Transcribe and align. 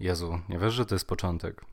Jezu, 0.00 0.40
nie 0.48 0.58
wiesz, 0.58 0.74
że 0.74 0.86
to 0.86 0.94
jest 0.94 1.08
początek. 1.08 1.64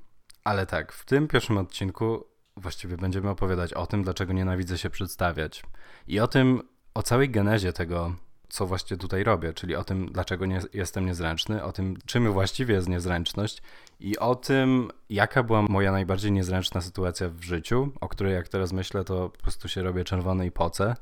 Ale 0.44 0.66
tak, 0.66 0.92
w 0.94 1.06
tym 1.06 1.28
pierwszym 1.28 1.58
odcinku 1.58 2.24
właściwie 2.58 2.98
będziemy 2.98 3.30
opowiadać 3.30 3.74
o 3.74 3.88
tym, 3.88 4.04
dlaczego 4.04 4.34
nienawidzę 4.34 4.78
się 4.78 4.90
przedstawiać. 4.90 5.64
I 6.08 6.20
o 6.20 6.28
tym, 6.28 6.62
o 6.94 7.04
całej 7.04 7.30
genezie 7.30 7.74
tego, 7.74 8.16
co 8.50 8.68
właśnie 8.68 8.98
tutaj 8.98 9.24
robię, 9.24 9.54
czyli 9.54 9.76
o 9.76 9.84
tym, 9.84 10.12
dlaczego 10.12 10.46
nie, 10.46 10.62
jestem 10.74 11.06
niezręczny, 11.06 11.64
o 11.64 11.72
tym, 11.72 11.98
czym 12.06 12.32
właściwie 12.32 12.76
jest 12.76 12.90
niezręczność 12.90 13.62
i 14.00 14.18
o 14.18 14.36
tym, 14.36 14.92
jaka 15.10 15.44
była 15.44 15.62
moja 15.62 15.92
najbardziej 15.92 16.32
niezręczna 16.32 16.82
sytuacja 16.82 17.30
w 17.30 17.44
życiu, 17.44 17.92
o 18.02 18.08
której 18.10 18.34
jak 18.34 18.48
teraz 18.48 18.74
myślę, 18.74 19.04
to 19.04 19.30
po 19.30 19.42
prostu 19.42 19.68
się 19.68 19.84
robię 19.84 20.04
czerwony 20.04 20.46
i 20.46 20.52
poce 20.52 20.96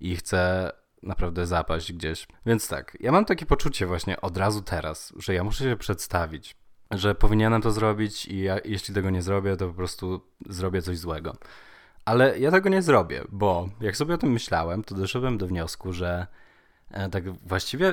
i 0.00 0.16
chcę 0.16 0.72
naprawdę 1.02 1.46
zapaść 1.46 1.92
gdzieś. 1.92 2.26
Więc 2.46 2.68
tak, 2.68 2.96
ja 3.00 3.12
mam 3.12 3.24
takie 3.24 3.46
poczucie 3.46 3.86
właśnie 3.86 4.20
od 4.20 4.36
razu 4.36 4.62
teraz, 4.62 5.12
że 5.16 5.34
ja 5.34 5.44
muszę 5.44 5.64
się 5.64 5.76
przedstawić, 5.76 6.56
że 6.92 7.14
powinienem 7.14 7.62
to 7.62 7.70
zrobić 7.70 8.26
i 8.26 8.42
ja, 8.42 8.56
jeśli 8.64 8.94
tego 8.94 9.10
nie 9.10 9.22
zrobię, 9.22 9.56
to 9.56 9.68
po 9.68 9.74
prostu 9.74 10.20
zrobię 10.48 10.82
coś 10.82 10.98
złego. 10.98 11.36
Ale 12.04 12.38
ja 12.38 12.50
tego 12.50 12.68
nie 12.68 12.82
zrobię, 12.82 13.24
bo 13.28 13.68
jak 13.80 13.96
sobie 13.96 14.14
o 14.14 14.18
tym 14.18 14.32
myślałem, 14.32 14.84
to 14.84 14.94
doszedłem 14.94 15.38
do 15.38 15.46
wniosku, 15.46 15.92
że 15.92 16.26
e, 16.90 17.08
tak 17.08 17.32
właściwie 17.32 17.92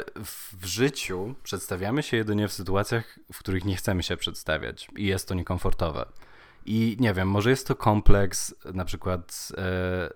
w 0.59 0.65
życiu 0.65 1.35
przedstawiamy 1.43 2.03
się 2.03 2.17
jedynie 2.17 2.47
w 2.47 2.53
sytuacjach, 2.53 3.19
w 3.33 3.39
których 3.39 3.65
nie 3.65 3.75
chcemy 3.75 4.03
się 4.03 4.17
przedstawiać 4.17 4.87
i 4.95 5.05
jest 5.05 5.27
to 5.27 5.33
niekomfortowe. 5.33 6.05
I 6.65 6.97
nie 6.99 7.13
wiem, 7.13 7.27
może 7.27 7.49
jest 7.49 7.67
to 7.67 7.75
kompleks 7.75 8.55
na 8.73 8.85
przykład 8.85 9.47
e, 9.57 9.61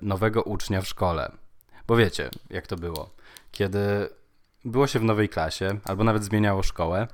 nowego 0.02 0.44
ucznia 0.44 0.82
w 0.82 0.88
szkole. 0.88 1.32
Bo 1.88 1.96
wiecie, 1.96 2.30
jak 2.50 2.68
to 2.68 2.76
było. 2.76 3.10
Kiedy 3.52 4.10
było 4.66 4.88
się 4.88 5.00
w 5.00 5.04
nowej 5.04 5.30
klasie, 5.30 5.80
albo 5.86 6.04
nawet 6.04 6.24
zmieniało 6.24 6.64
szkołę, 6.64 7.08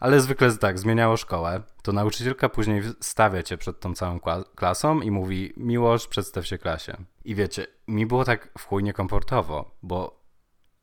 ale 0.00 0.20
zwykle 0.20 0.56
tak, 0.56 0.78
zmieniało 0.78 1.16
szkołę, 1.16 1.62
to 1.82 1.92
nauczycielka 1.92 2.48
później 2.48 2.82
stawia 3.00 3.42
cię 3.42 3.58
przed 3.58 3.80
tą 3.80 3.94
całą 3.94 4.20
klasą 4.54 5.00
i 5.00 5.10
mówi 5.10 5.52
Miłosz, 5.56 6.08
przedstaw 6.08 6.46
się 6.46 6.58
klasie. 6.58 6.96
I 7.24 7.34
wiecie, 7.34 7.66
mi 7.88 8.06
było 8.06 8.24
tak 8.24 8.48
w 8.58 8.64
chuj 8.64 8.82
niekomfortowo, 8.82 9.70
bo 9.82 10.20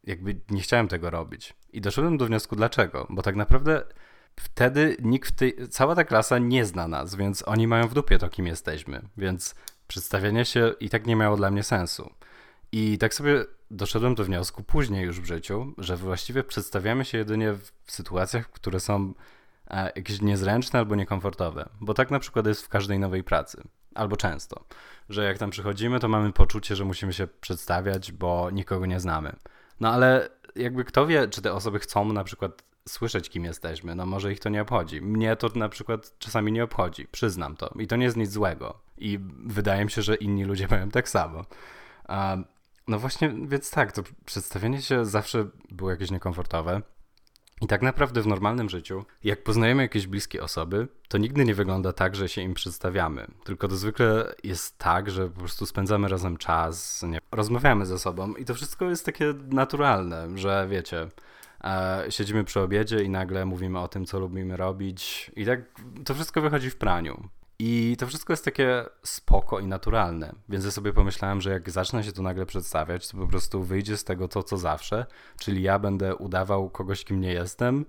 jakby 0.03 0.42
nie 0.50 0.61
chciałem 0.61 0.88
tego 0.88 1.09
robić. 1.09 1.53
I 1.73 1.81
doszedłem 1.81 2.17
do 2.17 2.25
wniosku 2.25 2.55
dlaczego, 2.55 3.08
bo 3.09 3.22
tak 3.22 3.36
naprawdę 3.36 3.83
wtedy 4.36 4.97
nikt 5.02 5.30
w 5.30 5.36
tej, 5.36 5.67
cała 5.70 5.95
ta 5.95 6.03
klasa 6.03 6.38
nie 6.38 6.66
zna 6.66 6.88
nas, 6.88 7.16
więc 7.16 7.47
oni 7.47 7.67
mają 7.67 7.88
w 7.88 7.94
dupie 7.94 8.17
to, 8.17 8.30
kim 8.30 8.47
jesteśmy, 8.47 9.02
więc 9.17 9.55
przedstawienie 9.88 10.45
się 10.45 10.73
i 10.80 10.89
tak 10.89 11.08
nie 11.08 11.16
miało 11.16 11.38
dla 11.38 11.52
mnie 11.52 11.64
sensu. 11.64 12.14
I 12.72 12.98
tak 12.98 13.14
sobie 13.14 13.46
doszedłem 13.72 14.16
do 14.16 14.23
wniosku 14.23 14.64
później 14.64 15.06
już 15.06 15.22
w 15.22 15.26
życiu, 15.26 15.73
że 15.78 15.98
właściwie 15.98 16.44
przedstawiamy 16.44 17.06
się 17.06 17.18
jedynie 17.18 17.54
w 17.54 17.92
sytuacjach, 17.92 18.52
które 18.52 18.80
są 18.80 19.14
e, 19.68 19.92
jakieś 19.96 20.22
niezręczne 20.22 20.80
albo 20.80 20.95
niekomfortowe. 20.95 21.70
Bo 21.82 21.94
tak 21.94 22.12
na 22.12 22.20
przykład 22.20 22.48
jest 22.48 22.66
w 22.66 22.70
każdej 22.70 23.00
nowej 23.00 23.23
pracy. 23.23 23.64
Albo 23.95 24.18
często. 24.18 24.66
Że 25.10 25.23
jak 25.23 25.38
tam 25.38 25.50
przychodzimy, 25.50 26.00
to 26.00 26.08
mamy 26.08 26.34
poczucie, 26.34 26.76
że 26.76 26.86
musimy 26.86 27.14
się 27.14 27.28
przedstawiać, 27.28 28.12
bo 28.12 28.50
nikogo 28.52 28.86
nie 28.86 29.00
znamy. 29.00 29.36
No 29.80 29.92
ale 29.92 30.30
jakby 30.56 30.84
kto 30.84 31.08
wie, 31.08 31.28
czy 31.28 31.42
te 31.42 31.54
osoby 31.54 31.80
chcą 31.80 32.14
na 32.14 32.23
przykład 32.23 32.64
słyszeć, 32.88 33.30
kim 33.30 33.45
jesteśmy. 33.45 33.95
No 33.95 34.06
może 34.06 34.32
ich 34.32 34.40
to 34.40 34.50
nie 34.50 34.62
obchodzi. 34.62 35.02
Mnie 35.02 35.36
to 35.36 35.50
na 35.56 35.70
przykład 35.70 36.20
czasami 36.20 36.52
nie 36.52 36.64
obchodzi. 36.64 37.08
Przyznam 37.12 37.56
to. 37.56 37.73
I 37.80 37.88
to 37.88 37.95
nie 37.95 38.06
jest 38.06 38.18
nic 38.18 38.32
złego. 38.32 38.80
I 38.98 39.20
wydaje 39.45 39.86
mi 39.86 39.92
się, 39.92 40.02
że 40.02 40.16
inni 40.16 40.45
ludzie 40.45 40.68
mają 40.72 40.90
tak 40.90 41.10
samo. 41.10 41.45
No 42.88 42.99
właśnie, 42.99 43.33
więc 43.47 43.71
tak, 43.71 43.91
to 43.91 44.03
przedstawienie 44.25 44.81
się 44.81 45.05
zawsze 45.05 45.47
było 45.71 45.91
jakieś 45.91 46.11
niekomfortowe. 46.11 46.81
I 47.61 47.67
tak 47.67 47.81
naprawdę 47.81 48.21
w 48.21 48.27
normalnym 48.27 48.69
życiu, 48.69 49.05
jak 49.23 49.43
poznajemy 49.43 49.81
jakieś 49.83 50.07
bliskie 50.07 50.43
osoby, 50.43 50.88
to 51.08 51.17
nigdy 51.17 51.45
nie 51.45 51.55
wygląda 51.55 51.93
tak, 51.93 52.15
że 52.15 52.30
się 52.30 52.41
im 52.41 52.53
przedstawiamy. 52.53 53.27
Tylko 53.43 53.67
to 53.67 53.75
zwykle 53.75 54.35
jest 54.43 54.77
tak, 54.77 55.11
że 55.11 55.30
po 55.30 55.39
prostu 55.39 55.65
spędzamy 55.65 56.08
razem 56.08 56.38
czas, 56.38 57.03
nie, 57.03 57.19
rozmawiamy 57.31 57.86
ze 57.86 57.99
sobą 57.99 58.33
i 58.33 58.45
to 58.45 58.53
wszystko 58.53 58.86
jest 58.86 59.05
takie 59.05 59.33
naturalne, 59.49 60.37
że 60.37 60.67
wiecie, 60.70 61.08
e, 61.64 62.05
siedzimy 62.09 62.43
przy 62.43 62.59
obiedzie 62.59 63.03
i 63.03 63.09
nagle 63.09 63.45
mówimy 63.45 63.80
o 63.80 63.87
tym, 63.87 64.05
co 64.05 64.20
lubimy 64.20 64.58
robić 64.58 65.31
i 65.36 65.45
tak 65.45 65.61
to 66.05 66.14
wszystko 66.14 66.42
wychodzi 66.42 66.70
w 66.70 66.76
praniu. 66.76 67.30
I 67.60 67.95
to 68.00 68.08
wszystko 68.08 68.34
jest 68.34 68.45
takie 68.45 68.86
spoko 69.04 69.60
i 69.60 69.68
naturalne. 69.68 70.34
Więc 70.50 70.66
ja 70.66 70.72
sobie 70.72 70.94
pomyślałem, 70.94 71.42
że 71.42 71.50
jak 71.50 71.70
zacznę 71.70 72.04
się 72.04 72.12
tu 72.12 72.23
nagle 72.23 72.45
przedstawiać, 72.45 73.08
to 73.08 73.18
po 73.18 73.28
prostu 73.28 73.64
wyjdzie 73.64 73.98
z 73.98 74.04
tego 74.04 74.28
to, 74.28 74.44
co 74.44 74.58
zawsze. 74.58 75.06
Czyli 75.40 75.62
ja 75.62 75.80
będę 75.80 76.16
udawał 76.16 76.70
kogoś, 76.70 77.06
kim 77.06 77.22
nie 77.22 77.34
jestem 77.34 77.86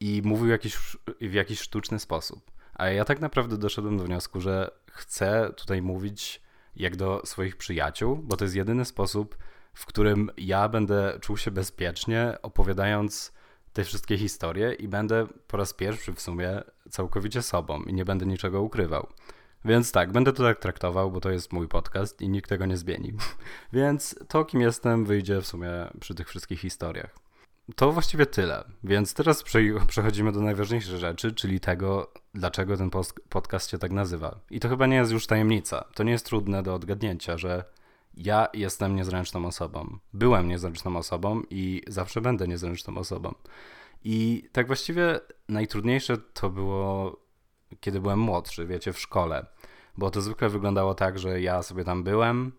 i 0.00 0.22
mówił 0.24 0.46
jakiś, 0.46 0.78
w 1.20 1.32
jakiś 1.32 1.60
sztuczny 1.60 1.98
sposób. 1.98 2.50
A 2.74 2.88
ja 2.88 3.04
tak 3.04 3.20
naprawdę 3.20 3.58
doszedłem 3.58 3.98
do 3.98 4.04
wniosku, 4.04 4.40
że 4.40 4.70
chcę 4.92 5.52
tutaj 5.56 5.82
mówić 5.82 6.42
jak 6.76 6.96
do 6.96 7.22
swoich 7.24 7.56
przyjaciół, 7.56 8.16
bo 8.16 8.36
to 8.36 8.44
jest 8.44 8.54
jedyny 8.54 8.84
sposób, 8.84 9.38
w 9.74 9.86
którym 9.86 10.30
ja 10.36 10.68
będę 10.68 11.18
czuł 11.20 11.36
się 11.36 11.50
bezpiecznie, 11.50 12.38
opowiadając 12.42 13.32
te 13.72 13.84
wszystkie 13.84 14.18
historie 14.18 14.72
i 14.72 14.88
będę 14.88 15.26
po 15.46 15.56
raz 15.56 15.74
pierwszy 15.74 16.12
w 16.12 16.20
sumie 16.20 16.62
całkowicie 16.90 17.42
sobą 17.42 17.82
i 17.82 17.94
nie 17.94 18.04
będę 18.04 18.26
niczego 18.26 18.62
ukrywał. 18.62 19.06
Więc 19.64 19.92
tak, 19.92 20.12
będę 20.12 20.32
to 20.32 20.42
tak 20.42 20.58
traktował, 20.58 21.10
bo 21.10 21.20
to 21.20 21.30
jest 21.30 21.52
mój 21.52 21.68
podcast 21.68 22.20
i 22.20 22.28
nikt 22.28 22.48
tego 22.48 22.66
nie 22.66 22.76
zmieni. 22.76 23.12
Więc 23.72 24.18
to, 24.28 24.44
kim 24.44 24.60
jestem, 24.60 25.04
wyjdzie 25.04 25.40
w 25.40 25.46
sumie 25.46 25.70
przy 26.00 26.14
tych 26.14 26.28
wszystkich 26.28 26.60
historiach. 26.60 27.18
To 27.76 27.92
właściwie 27.92 28.26
tyle. 28.26 28.64
Więc 28.84 29.14
teraz 29.14 29.44
przechodzimy 29.86 30.32
do 30.32 30.40
najważniejszej 30.40 30.98
rzeczy, 30.98 31.32
czyli 31.32 31.60
tego, 31.60 32.12
dlaczego 32.34 32.76
ten 32.76 32.90
podcast 33.28 33.70
się 33.70 33.78
tak 33.78 33.90
nazywa. 33.90 34.40
I 34.50 34.60
to 34.60 34.68
chyba 34.68 34.86
nie 34.86 34.96
jest 34.96 35.12
już 35.12 35.26
tajemnica. 35.26 35.84
To 35.94 36.02
nie 36.02 36.12
jest 36.12 36.26
trudne 36.26 36.62
do 36.62 36.74
odgadnięcia, 36.74 37.38
że 37.38 37.64
ja 38.14 38.48
jestem 38.54 38.96
niezręczną 38.96 39.46
osobą. 39.46 39.98
Byłem 40.12 40.48
niezręczną 40.48 40.96
osobą 40.96 41.42
i 41.50 41.82
zawsze 41.86 42.20
będę 42.20 42.48
niezręczną 42.48 42.96
osobą. 42.96 43.34
I 44.04 44.48
tak 44.52 44.66
właściwie 44.66 45.20
najtrudniejsze 45.48 46.16
to 46.18 46.50
było, 46.50 47.16
kiedy 47.80 48.00
byłem 48.00 48.18
młodszy, 48.18 48.66
wiecie, 48.66 48.92
w 48.92 48.98
szkole. 48.98 49.46
Bo 49.96 50.10
to 50.10 50.20
zwykle 50.20 50.48
wyglądało 50.48 50.94
tak, 50.94 51.18
że 51.18 51.40
ja 51.40 51.62
sobie 51.62 51.84
tam 51.84 52.02
byłem, 52.02 52.52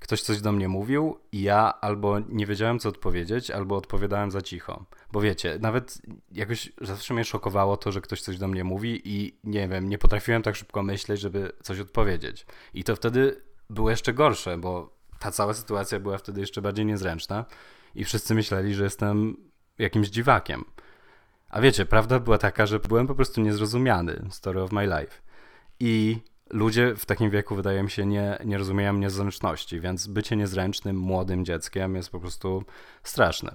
ktoś 0.00 0.22
coś 0.22 0.40
do 0.40 0.52
mnie 0.52 0.68
mówił 0.68 1.18
i 1.32 1.42
ja 1.42 1.80
albo 1.80 2.18
nie 2.18 2.46
wiedziałem, 2.46 2.78
co 2.78 2.88
odpowiedzieć, 2.88 3.50
albo 3.50 3.76
odpowiadałem 3.76 4.30
za 4.30 4.42
cicho. 4.42 4.84
Bo 5.12 5.20
wiecie, 5.20 5.58
nawet 5.60 5.98
jakoś 6.32 6.72
zawsze 6.80 7.14
mnie 7.14 7.24
szokowało 7.24 7.76
to, 7.76 7.92
że 7.92 8.00
ktoś 8.00 8.20
coś 8.20 8.38
do 8.38 8.48
mnie 8.48 8.64
mówi 8.64 9.02
i 9.04 9.38
nie 9.44 9.68
wiem, 9.68 9.88
nie 9.88 9.98
potrafiłem 9.98 10.42
tak 10.42 10.56
szybko 10.56 10.82
myśleć, 10.82 11.20
żeby 11.20 11.52
coś 11.62 11.80
odpowiedzieć. 11.80 12.46
I 12.74 12.84
to 12.84 12.96
wtedy 12.96 13.42
było 13.70 13.90
jeszcze 13.90 14.14
gorsze, 14.14 14.58
bo 14.58 14.96
ta 15.18 15.30
cała 15.30 15.54
sytuacja 15.54 16.00
była 16.00 16.18
wtedy 16.18 16.40
jeszcze 16.40 16.62
bardziej 16.62 16.86
niezręczna 16.86 17.44
i 17.94 18.04
wszyscy 18.04 18.34
myśleli, 18.34 18.74
że 18.74 18.84
jestem 18.84 19.36
jakimś 19.78 20.08
dziwakiem. 20.08 20.64
A 21.48 21.60
wiecie, 21.60 21.86
prawda 21.86 22.20
była 22.20 22.38
taka, 22.38 22.66
że 22.66 22.78
byłem 22.78 23.06
po 23.06 23.14
prostu 23.14 23.40
niezrozumiany, 23.40 24.24
story 24.30 24.62
of 24.62 24.72
my 24.72 24.84
life. 24.86 25.20
I 25.80 26.18
ludzie 26.50 26.94
w 26.96 27.06
takim 27.06 27.30
wieku, 27.30 27.54
wydaje 27.54 27.82
mi 27.82 27.90
się, 27.90 28.06
nie, 28.06 28.38
nie 28.44 28.58
rozumieją 28.58 28.92
niezręczności, 28.92 29.80
więc 29.80 30.06
bycie 30.06 30.36
niezręcznym, 30.36 30.96
młodym 30.98 31.44
dzieckiem 31.44 31.94
jest 31.94 32.10
po 32.10 32.20
prostu 32.20 32.64
straszne. 33.02 33.52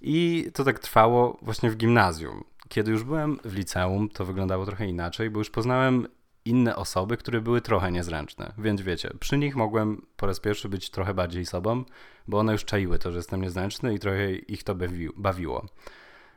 I 0.00 0.46
to 0.54 0.64
tak 0.64 0.78
trwało 0.78 1.38
właśnie 1.42 1.70
w 1.70 1.76
gimnazjum. 1.76 2.44
Kiedy 2.68 2.90
już 2.90 3.04
byłem 3.04 3.38
w 3.44 3.54
liceum, 3.54 4.08
to 4.08 4.24
wyglądało 4.24 4.66
trochę 4.66 4.86
inaczej, 4.86 5.30
bo 5.30 5.38
już 5.38 5.50
poznałem 5.50 6.06
inne 6.44 6.76
osoby, 6.76 7.16
które 7.16 7.40
były 7.40 7.60
trochę 7.60 7.92
niezręczne. 7.92 8.52
Więc 8.58 8.80
wiecie, 8.80 9.10
przy 9.20 9.38
nich 9.38 9.56
mogłem 9.56 10.06
po 10.16 10.26
raz 10.26 10.40
pierwszy 10.40 10.68
być 10.68 10.90
trochę 10.90 11.14
bardziej 11.14 11.46
sobą, 11.46 11.84
bo 12.28 12.38
one 12.38 12.52
już 12.52 12.64
czaiły 12.64 12.98
to, 12.98 13.12
że 13.12 13.18
jestem 13.18 13.42
niezręczny 13.42 13.94
i 13.94 13.98
trochę 13.98 14.32
ich 14.32 14.64
to 14.64 14.76
bawiło. 15.16 15.66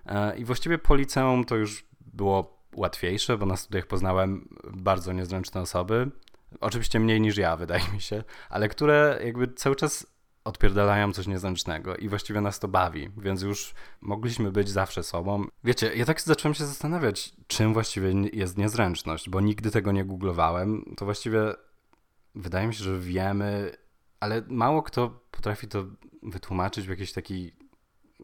E, 0.06 0.38
I 0.38 0.46
właściwie 0.46 0.78
po 0.78 0.96
liceum 0.96 1.46
to 1.46 1.56
już 1.56 1.86
było 2.02 2.64
łatwiejsze, 2.75 3.38
bo 3.38 3.46
na 3.46 3.58
studiach 3.58 3.88
poznałem 3.88 4.56
bardzo 4.74 5.13
niezręczne 5.13 5.62
osoby. 5.62 6.12
Oczywiście 6.62 7.00
mniej 7.00 7.22
niż 7.22 7.38
ja, 7.38 7.57
wydaje 7.63 7.83
mi 7.94 8.01
się, 8.01 8.24
ale 8.50 8.69
które 8.69 9.19
jakby 9.25 9.48
cały 9.48 9.75
czas 9.75 10.13
odpierdalają 10.44 11.13
coś 11.13 11.27
niezręcznego 11.27 11.95
i 11.95 12.10
właściwie 12.10 12.42
nas 12.42 12.60
to 12.60 12.68
bawi, 12.68 13.10
więc 13.18 13.42
już 13.42 13.74
mogliśmy 14.01 14.51
być 14.51 14.69
zawsze 14.69 15.04
sobą. 15.04 15.45
Wiecie, 15.63 15.95
ja 15.95 16.06
tak 16.06 16.22
zacząłem 16.22 16.54
się 16.54 16.66
zastanawiać, 16.66 17.33
czym 17.48 17.74
właściwie 17.74 18.13
jest 18.33 18.57
niezręczność, 18.57 19.30
bo 19.30 19.42
nigdy 19.42 19.72
tego 19.72 19.92
nie 19.92 20.06
googlowałem. 20.06 20.94
To 20.98 21.06
właściwie 21.06 21.39
wydaje 22.36 22.68
mi 22.68 22.74
się, 22.74 22.83
że 22.83 23.00
wiemy, 23.00 23.72
ale 24.19 24.42
mało 24.48 24.83
kto 24.83 25.19
potrafi 25.31 25.68
to 25.68 25.86
wytłumaczyć 26.24 26.86
w 26.86 26.89
jakiś 26.89 27.13
taki 27.13 27.51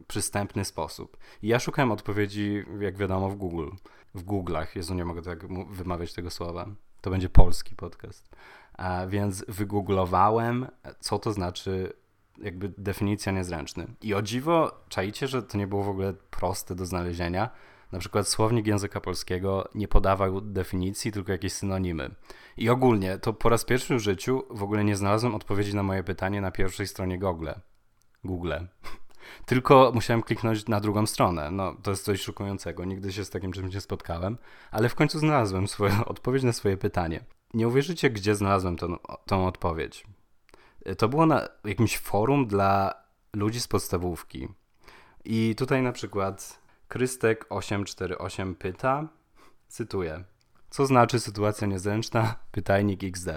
przystępny 0.06 0.64
sposób. 0.64 1.16
I 1.42 1.48
ja 1.48 1.58
szukałem 1.58 1.92
odpowiedzi, 1.92 2.64
jak 2.80 2.96
wiadomo, 2.96 3.30
w 3.30 3.36
Google. 3.36 3.68
W 4.14 4.24
Google'ach. 4.24 4.66
Jezu, 4.74 4.94
nie 4.94 5.04
mogę 5.04 5.22
tak 5.22 5.46
wymawiać 5.70 6.12
tego 6.12 6.30
słowa. 6.30 6.66
To 7.00 7.10
będzie 7.10 7.28
polski 7.28 7.76
podcast. 7.76 8.28
A 8.72 9.06
więc 9.06 9.44
wygooglowałem, 9.48 10.66
co 11.00 11.18
to 11.18 11.32
znaczy 11.32 11.92
jakby 12.42 12.72
definicja 12.78 13.32
niezręczny. 13.32 13.86
I 14.02 14.14
o 14.14 14.22
dziwo, 14.22 14.84
czaicie, 14.88 15.28
że 15.28 15.42
to 15.42 15.58
nie 15.58 15.66
było 15.66 15.82
w 15.82 15.88
ogóle 15.88 16.14
proste 16.30 16.74
do 16.74 16.86
znalezienia, 16.86 17.50
Na 17.92 17.98
przykład 17.98 18.28
słownik 18.28 18.66
języka 18.66 19.00
polskiego 19.00 19.68
nie 19.74 19.88
podawał 19.88 20.40
definicji, 20.40 21.12
tylko 21.12 21.32
jakieś 21.32 21.52
synonimy. 21.52 22.14
I 22.56 22.68
ogólnie 22.68 23.18
to 23.18 23.32
po 23.32 23.48
raz 23.48 23.64
pierwszy 23.64 23.96
w 23.96 23.98
życiu 23.98 24.42
w 24.50 24.62
ogóle 24.62 24.84
nie 24.84 24.96
znalazłem 24.96 25.34
odpowiedzi 25.34 25.74
na 25.74 25.82
moje 25.82 26.04
pytanie 26.04 26.40
na 26.40 26.50
pierwszej 26.50 26.86
stronie 26.86 27.18
Google. 27.18 27.48
Google. 28.24 28.52
Tylko 29.46 29.90
musiałem 29.94 30.22
kliknąć 30.22 30.66
na 30.66 30.80
drugą 30.80 31.06
stronę. 31.06 31.50
No, 31.50 31.74
to 31.82 31.90
jest 31.90 32.04
coś 32.04 32.20
szokującego. 32.20 32.84
Nigdy 32.84 33.12
się 33.12 33.24
z 33.24 33.30
takim 33.30 33.52
czymś 33.52 33.74
nie 33.74 33.80
spotkałem, 33.80 34.38
ale 34.70 34.88
w 34.88 34.94
końcu 34.94 35.18
znalazłem 35.18 35.68
swoją 35.68 36.04
odpowiedź 36.14 36.42
na 36.42 36.52
swoje 36.52 36.76
pytanie. 36.76 37.24
Nie 37.54 37.68
uwierzycie, 37.68 38.10
gdzie 38.10 38.34
znalazłem 38.34 38.76
tą, 38.76 38.96
tą 39.26 39.46
odpowiedź. 39.46 40.04
To 40.98 41.08
było 41.08 41.26
na 41.26 41.48
jakimś 41.64 41.98
forum 41.98 42.46
dla 42.46 42.94
ludzi 43.32 43.60
z 43.60 43.68
podstawówki. 43.68 44.48
I 45.24 45.54
tutaj 45.58 45.82
na 45.82 45.92
przykład 45.92 46.60
Krystek848 46.88 48.54
pyta, 48.54 49.08
cytuję, 49.68 50.24
co 50.70 50.86
znaczy 50.86 51.20
sytuacja 51.20 51.66
niezręczna? 51.66 52.34
Pytajnik 52.52 53.04
XD. 53.04 53.28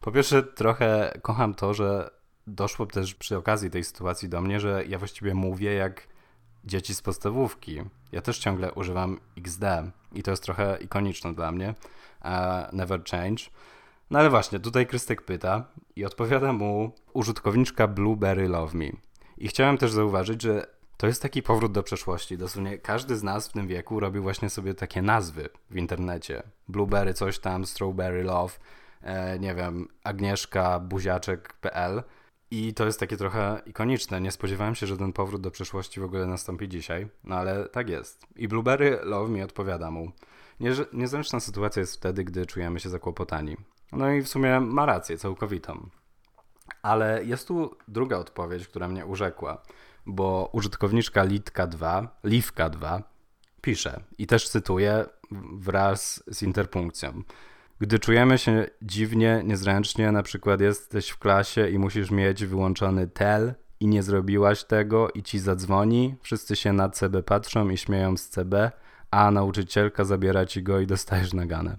Po 0.00 0.12
pierwsze, 0.12 0.42
trochę 0.42 1.18
kocham 1.22 1.54
to, 1.54 1.74
że 1.74 2.10
doszło 2.46 2.86
też 2.86 3.14
przy 3.14 3.36
okazji 3.36 3.70
tej 3.70 3.84
sytuacji 3.84 4.28
do 4.28 4.40
mnie, 4.40 4.60
że 4.60 4.84
ja 4.88 4.98
właściwie 4.98 5.34
mówię 5.34 5.74
jak 5.74 6.08
dzieci 6.64 6.94
z 6.94 7.02
podstawówki. 7.02 7.82
Ja 8.12 8.22
też 8.22 8.38
ciągle 8.38 8.72
używam 8.72 9.20
XD 9.38 9.62
i 10.12 10.22
to 10.22 10.30
jest 10.30 10.42
trochę 10.42 10.78
ikoniczne 10.80 11.34
dla 11.34 11.52
mnie. 11.52 11.74
Uh, 12.24 12.30
never 12.72 13.04
change. 13.10 13.44
No 14.10 14.18
ale 14.18 14.30
właśnie, 14.30 14.60
tutaj 14.60 14.86
Krystek 14.86 15.22
pyta 15.22 15.64
i 15.96 16.04
odpowiada 16.04 16.52
mu 16.52 16.92
użytkowniczka 17.12 17.88
Blueberry 17.88 18.48
Love 18.48 18.78
Me. 18.78 18.90
I 19.38 19.48
chciałem 19.48 19.78
też 19.78 19.92
zauważyć, 19.92 20.42
że 20.42 20.66
to 20.96 21.06
jest 21.06 21.22
taki 21.22 21.42
powrót 21.42 21.72
do 21.72 21.82
przeszłości. 21.82 22.38
Dosłownie 22.38 22.78
każdy 22.78 23.16
z 23.16 23.22
nas 23.22 23.48
w 23.48 23.52
tym 23.52 23.66
wieku 23.66 24.00
robił 24.00 24.22
właśnie 24.22 24.50
sobie 24.50 24.74
takie 24.74 25.02
nazwy 25.02 25.48
w 25.70 25.76
internecie. 25.76 26.42
Blueberry 26.68 27.14
coś 27.14 27.38
tam, 27.38 27.66
Strawberry 27.66 28.22
Love, 28.22 28.54
e, 29.02 29.38
nie 29.38 29.54
wiem, 29.54 29.88
Agnieszka 30.04 30.80
Buziaczek.pl 30.80 32.02
i 32.50 32.74
to 32.74 32.86
jest 32.86 33.00
takie 33.00 33.16
trochę 33.16 33.62
ikoniczne. 33.66 34.20
Nie 34.20 34.30
spodziewałem 34.30 34.74
się, 34.74 34.86
że 34.86 34.96
ten 34.96 35.12
powrót 35.12 35.40
do 35.40 35.50
przeszłości 35.50 36.00
w 36.00 36.04
ogóle 36.04 36.26
nastąpi 36.26 36.68
dzisiaj, 36.68 37.08
no 37.24 37.36
ale 37.36 37.68
tak 37.68 37.88
jest. 37.88 38.26
I 38.36 38.48
Blueberry 38.48 38.98
Love 39.02 39.30
mi 39.30 39.42
odpowiada 39.42 39.90
mu. 39.90 40.12
Niezręczna 40.92 41.40
sytuacja 41.40 41.80
jest 41.80 41.96
wtedy, 41.96 42.24
gdy 42.24 42.46
czujemy 42.46 42.80
się 42.80 42.88
zakłopotani. 42.88 43.56
No 43.92 44.10
i 44.10 44.22
w 44.22 44.28
sumie 44.28 44.60
ma 44.60 44.86
rację 44.86 45.18
całkowitą. 45.18 45.88
Ale 46.82 47.24
jest 47.24 47.48
tu 47.48 47.76
druga 47.88 48.18
odpowiedź, 48.18 48.68
która 48.68 48.88
mnie 48.88 49.06
urzekła, 49.06 49.62
bo 50.06 50.50
użytkowniczka 50.52 51.26
Litka2, 51.26 52.08
Liwka2 52.24 53.02
pisze 53.60 54.00
i 54.18 54.26
też 54.26 54.48
cytuję 54.48 55.04
wraz 55.52 56.24
z 56.26 56.42
interpunkcją. 56.42 57.22
Gdy 57.84 57.98
czujemy 57.98 58.38
się 58.38 58.66
dziwnie, 58.82 59.42
niezręcznie, 59.44 60.12
na 60.12 60.22
przykład 60.22 60.60
jesteś 60.60 61.10
w 61.10 61.18
klasie 61.18 61.68
i 61.68 61.78
musisz 61.78 62.10
mieć 62.10 62.44
wyłączony 62.44 63.06
tel 63.06 63.54
i 63.80 63.86
nie 63.86 64.02
zrobiłaś 64.02 64.64
tego 64.64 65.10
i 65.10 65.22
ci 65.22 65.38
zadzwoni, 65.38 66.14
wszyscy 66.22 66.56
się 66.56 66.72
na 66.72 66.88
CB 66.88 67.22
patrzą 67.22 67.68
i 67.68 67.76
śmieją 67.76 68.16
z 68.16 68.28
CB, 68.28 68.70
a 69.10 69.30
nauczycielka 69.30 70.04
zabiera 70.04 70.46
ci 70.46 70.62
go 70.62 70.80
i 70.80 70.86
dostajesz 70.86 71.32
naganę. 71.32 71.76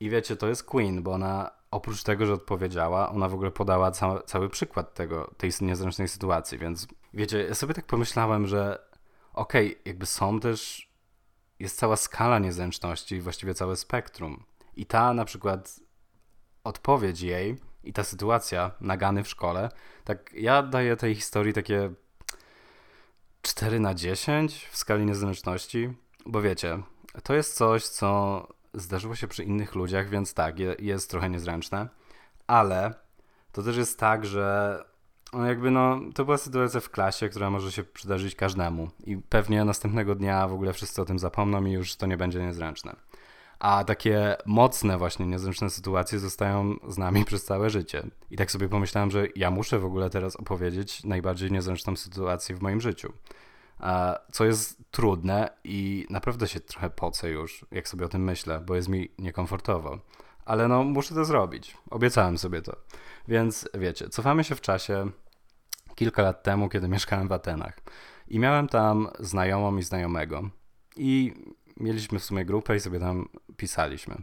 I 0.00 0.10
wiecie, 0.10 0.36
to 0.36 0.48
jest 0.48 0.64
Queen, 0.64 1.02
bo 1.02 1.12
ona 1.12 1.50
oprócz 1.70 2.02
tego, 2.02 2.26
że 2.26 2.32
odpowiedziała, 2.32 3.08
ona 3.10 3.28
w 3.28 3.34
ogóle 3.34 3.50
podała 3.50 3.90
ca 3.90 4.22
cały 4.22 4.48
przykład 4.48 4.94
tego, 4.94 5.34
tej 5.36 5.50
niezręcznej 5.60 6.08
sytuacji, 6.08 6.58
więc 6.58 6.86
wiecie, 7.14 7.42
ja 7.42 7.54
sobie 7.54 7.74
tak 7.74 7.86
pomyślałem, 7.86 8.46
że 8.46 8.78
okej, 9.34 9.66
okay, 9.66 9.82
jakby 9.84 10.06
są 10.06 10.40
też, 10.40 10.90
jest 11.58 11.78
cała 11.78 11.96
skala 11.96 12.38
niezręczności, 12.38 13.20
właściwie 13.20 13.54
całe 13.54 13.76
spektrum. 13.76 14.44
I 14.76 14.86
ta 14.86 15.14
na 15.14 15.24
przykład 15.24 15.80
odpowiedź 16.64 17.20
jej 17.20 17.56
i 17.84 17.92
ta 17.92 18.04
sytuacja 18.04 18.70
nagany 18.80 19.24
w 19.24 19.28
szkole, 19.28 19.68
tak 20.04 20.32
ja 20.32 20.62
daję 20.62 20.96
tej 20.96 21.14
historii 21.14 21.52
takie 21.52 21.90
4 23.42 23.80
na 23.80 23.94
10 23.94 24.68
w 24.70 24.76
skali 24.76 25.06
niezręczności, 25.06 25.92
bo 26.26 26.42
wiecie, 26.42 26.78
to 27.22 27.34
jest 27.34 27.54
coś, 27.54 27.84
co 27.84 28.48
zdarzyło 28.74 29.14
się 29.14 29.28
przy 29.28 29.44
innych 29.44 29.74
ludziach, 29.74 30.08
więc 30.08 30.34
tak, 30.34 30.56
jest 30.78 31.10
trochę 31.10 31.30
niezręczne, 31.30 31.88
ale 32.46 32.94
to 33.52 33.62
też 33.62 33.76
jest 33.76 33.98
tak, 33.98 34.26
że 34.26 34.78
no 35.32 35.46
jakby 35.46 35.70
no, 35.70 36.00
to 36.14 36.24
była 36.24 36.38
sytuacja 36.38 36.80
w 36.80 36.90
klasie, 36.90 37.28
która 37.28 37.50
może 37.50 37.72
się 37.72 37.84
przydarzyć 37.84 38.34
każdemu 38.34 38.90
i 39.04 39.16
pewnie 39.16 39.64
następnego 39.64 40.14
dnia 40.14 40.48
w 40.48 40.52
ogóle 40.52 40.72
wszyscy 40.72 41.02
o 41.02 41.04
tym 41.04 41.18
zapomną 41.18 41.64
i 41.64 41.72
już 41.72 41.96
to 41.96 42.06
nie 42.06 42.16
będzie 42.16 42.42
niezręczne. 42.42 42.96
A 43.58 43.84
takie 43.84 44.36
mocne 44.46 44.98
właśnie 44.98 45.26
niezręczne 45.26 45.70
sytuacje 45.70 46.18
zostają 46.18 46.76
z 46.88 46.98
nami 46.98 47.24
przez 47.24 47.44
całe 47.44 47.70
życie. 47.70 48.02
I 48.30 48.36
tak 48.36 48.50
sobie 48.50 48.68
pomyślałem, 48.68 49.10
że 49.10 49.26
ja 49.36 49.50
muszę 49.50 49.78
w 49.78 49.84
ogóle 49.84 50.10
teraz 50.10 50.36
opowiedzieć 50.36 51.04
najbardziej 51.04 51.52
niezręczną 51.52 51.96
sytuację 51.96 52.56
w 52.56 52.62
moim 52.62 52.80
życiu 52.80 53.12
co 54.32 54.44
jest 54.44 54.90
trudne 54.90 55.50
i 55.64 56.06
naprawdę 56.10 56.48
się 56.48 56.60
trochę 56.60 56.90
pocę 56.90 57.30
już, 57.30 57.66
jak 57.70 57.88
sobie 57.88 58.06
o 58.06 58.08
tym 58.08 58.24
myślę, 58.24 58.60
bo 58.66 58.74
jest 58.74 58.88
mi 58.88 59.08
niekomfortowo. 59.18 59.98
Ale 60.44 60.68
no, 60.68 60.84
muszę 60.84 61.14
to 61.14 61.24
zrobić. 61.24 61.76
Obiecałem 61.90 62.38
sobie 62.38 62.62
to. 62.62 62.76
Więc 63.28 63.68
wiecie, 63.74 64.08
cofamy 64.08 64.44
się 64.44 64.54
w 64.54 64.60
czasie 64.60 65.10
kilka 65.94 66.22
lat 66.22 66.42
temu, 66.42 66.68
kiedy 66.68 66.88
mieszkałem 66.88 67.28
w 67.28 67.32
Atenach. 67.32 67.80
I 68.28 68.38
miałem 68.38 68.68
tam 68.68 69.08
znajomą 69.18 69.76
i 69.76 69.82
znajomego. 69.82 70.50
I 70.96 71.34
mieliśmy 71.76 72.18
w 72.18 72.24
sumie 72.24 72.44
grupę 72.44 72.76
i 72.76 72.80
sobie 72.80 73.00
tam 73.00 73.28
pisaliśmy. 73.56 74.16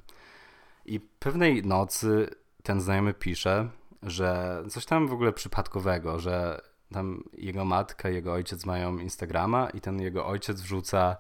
I 0.86 1.00
pewnej 1.00 1.64
nocy 1.64 2.30
ten 2.64 2.82
znajomy 2.82 3.14
pisze, 3.14 3.70
że 4.04 4.64
coś 4.70 4.86
tam 4.86 5.08
w 5.08 5.14
ogóle 5.14 5.34
przypadkowego, 5.34 6.20
że 6.20 6.62
tam 6.92 7.24
jego 7.34 7.66
matka, 7.66 8.10
jego 8.10 8.34
ojciec 8.34 8.66
mają 8.66 8.98
Instagrama 8.98 9.70
i 9.70 9.82
ten 9.82 10.02
jego 10.02 10.26
ojciec 10.26 10.62
wrzuca 10.62 11.18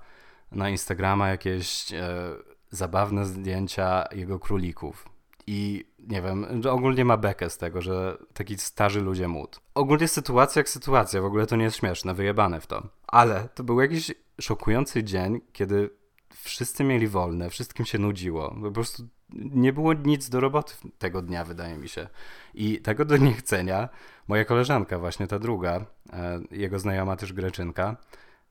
na 0.51 0.69
Instagrama 0.69 1.29
jakieś 1.29 1.93
e, 1.93 2.35
zabawne 2.69 3.25
zdjęcia 3.25 4.05
jego 4.11 4.39
królików. 4.39 5.09
I 5.47 5.85
nie 5.99 6.21
wiem, 6.21 6.61
ogólnie 6.71 7.05
ma 7.05 7.17
bekę 7.17 7.49
z 7.49 7.57
tego, 7.57 7.81
że 7.81 8.17
taki 8.33 8.57
starzy 8.57 9.01
ludzie 9.01 9.27
mód. 9.27 9.59
Ogólnie 9.75 10.07
sytuacja 10.07 10.59
jak 10.59 10.69
sytuacja, 10.69 11.21
w 11.21 11.25
ogóle 11.25 11.47
to 11.47 11.55
nie 11.55 11.63
jest 11.63 11.77
śmieszne, 11.77 12.13
wyjebane 12.13 12.61
w 12.61 12.67
to. 12.67 12.87
Ale 13.07 13.49
to 13.55 13.63
był 13.63 13.81
jakiś 13.81 14.11
szokujący 14.41 15.03
dzień, 15.03 15.41
kiedy 15.53 15.89
wszyscy 16.35 16.83
mieli 16.83 17.07
wolne, 17.07 17.49
wszystkim 17.49 17.85
się 17.85 17.97
nudziło. 17.97 18.55
Po 18.61 18.71
prostu 18.71 19.03
nie 19.33 19.73
było 19.73 19.93
nic 19.93 20.29
do 20.29 20.39
roboty 20.39 20.73
tego 20.97 21.21
dnia, 21.21 21.45
wydaje 21.45 21.77
mi 21.77 21.89
się. 21.89 22.07
I 22.53 22.79
tego 22.81 23.05
do 23.05 23.17
niechcenia 23.17 23.89
moja 24.27 24.45
koleżanka, 24.45 24.99
właśnie 24.99 25.27
ta 25.27 25.39
druga, 25.39 25.85
e, 26.13 26.41
jego 26.51 26.79
znajoma 26.79 27.15
też 27.15 27.33
Greczynka, 27.33 27.97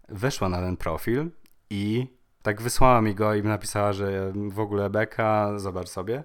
weszła 0.08 0.48
na 0.48 0.60
ten 0.60 0.76
profil 0.76 1.30
i 1.70 2.06
tak 2.42 2.62
wysłała 2.62 3.02
mi 3.02 3.14
go 3.14 3.34
i 3.34 3.42
napisała, 3.42 3.92
że 3.92 4.32
w 4.48 4.60
ogóle 4.60 4.90
beka, 4.90 5.58
zobacz 5.58 5.88
sobie. 5.88 6.24